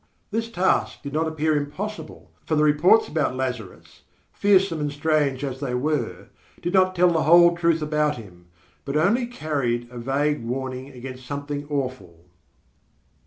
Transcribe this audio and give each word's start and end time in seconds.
This 0.31 0.49
task 0.49 1.03
did 1.03 1.13
not 1.13 1.27
appear 1.27 1.55
impossible, 1.55 2.31
for 2.47 2.55
the 2.55 2.63
reports 2.63 3.07
about 3.07 3.35
Lazarus, 3.35 4.01
fearsome 4.33 4.79
and 4.79 4.91
strange 4.91 5.43
as 5.43 5.59
they 5.59 5.75
were, 5.75 6.29
did 6.59 6.73
not 6.73 6.95
tell 6.95 7.11
the 7.13 7.21
whole 7.21 7.55
truth 7.55 7.83
about 7.83 8.15
him, 8.17 8.47
but 8.83 8.97
only 8.97 9.27
carried 9.27 9.87
a 9.91 9.99
vague 9.99 10.43
warning 10.43 10.89
against 10.89 11.27
something 11.27 11.67
awful. 11.69 12.25